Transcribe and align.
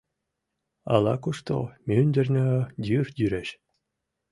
Ала-кушто, 0.93 1.55
мӱндырнӧ, 1.87 2.47
йӱр 2.87 3.07
йӱреш. 3.17 3.49